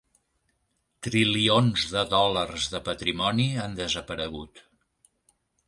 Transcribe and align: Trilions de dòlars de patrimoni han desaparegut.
Trilions 1.07 1.85
de 1.91 2.03
dòlars 2.15 2.67
de 2.73 2.83
patrimoni 2.89 3.47
han 3.67 3.79
desaparegut. 3.83 4.67